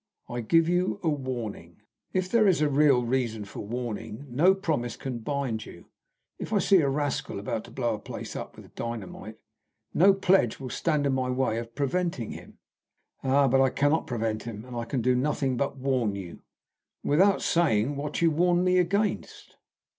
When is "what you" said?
17.95-18.31